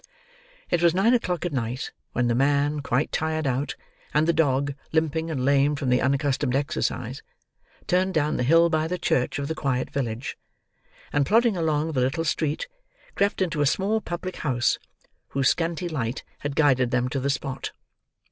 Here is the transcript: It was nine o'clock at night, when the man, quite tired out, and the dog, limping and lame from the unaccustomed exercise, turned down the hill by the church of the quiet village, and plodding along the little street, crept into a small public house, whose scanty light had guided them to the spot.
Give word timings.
It 0.71 0.81
was 0.81 0.95
nine 0.95 1.13
o'clock 1.13 1.45
at 1.45 1.53
night, 1.53 1.91
when 2.13 2.25
the 2.27 2.33
man, 2.33 2.79
quite 2.79 3.11
tired 3.11 3.45
out, 3.45 3.75
and 4.15 4.27
the 4.27 4.33
dog, 4.33 4.73
limping 4.91 5.29
and 5.29 5.45
lame 5.45 5.75
from 5.75 5.89
the 5.89 6.01
unaccustomed 6.01 6.55
exercise, 6.55 7.21
turned 7.85 8.15
down 8.15 8.35
the 8.37 8.41
hill 8.41 8.67
by 8.67 8.87
the 8.87 8.97
church 8.97 9.37
of 9.37 9.47
the 9.47 9.53
quiet 9.53 9.91
village, 9.91 10.39
and 11.13 11.27
plodding 11.27 11.55
along 11.55 11.91
the 11.91 12.01
little 12.01 12.25
street, 12.25 12.67
crept 13.13 13.43
into 13.43 13.61
a 13.61 13.67
small 13.67 14.01
public 14.01 14.37
house, 14.37 14.79
whose 15.27 15.49
scanty 15.49 15.87
light 15.87 16.23
had 16.39 16.55
guided 16.55 16.89
them 16.89 17.07
to 17.09 17.19
the 17.19 17.29
spot. 17.29 17.71